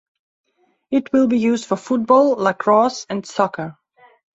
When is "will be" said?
1.13-1.37